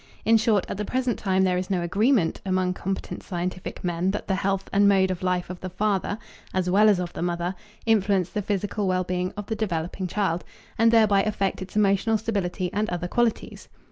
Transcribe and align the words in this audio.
In 0.25 0.35
short, 0.35 0.65
at 0.67 0.77
the 0.77 0.83
present 0.83 1.19
time 1.19 1.43
there 1.43 1.59
is 1.59 1.69
no 1.69 1.83
agreement 1.83 2.41
among 2.43 2.73
competent 2.73 3.21
scientific 3.21 3.83
men 3.83 4.09
that 4.09 4.27
the 4.27 4.33
health 4.33 4.67
and 4.73 4.89
mode 4.89 5.11
of 5.11 5.21
life 5.21 5.47
of 5.47 5.59
the 5.59 5.69
father, 5.69 6.17
as 6.55 6.67
well 6.67 6.89
as 6.89 6.97
of 6.99 7.13
the 7.13 7.21
mother, 7.21 7.53
influence 7.85 8.31
the 8.31 8.41
physical 8.41 8.87
well 8.87 9.03
being 9.03 9.31
of 9.37 9.45
the 9.45 9.55
developing 9.55 10.07
child, 10.07 10.43
and 10.75 10.91
thereby 10.91 11.21
affect 11.21 11.61
its 11.61 11.75
emotional 11.75 12.17
stability 12.17 12.73
and 12.73 12.89
other 12.89 13.07
qualities. 13.07 13.69